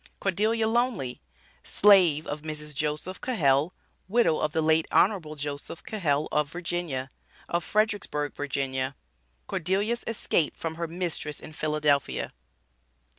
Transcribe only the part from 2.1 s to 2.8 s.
OF MRS.